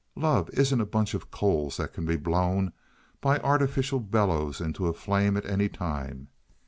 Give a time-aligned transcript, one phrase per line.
[0.15, 2.73] Love isn't a bunch of coals that can be blown
[3.21, 6.27] by an artificial bellows into a flame at any time.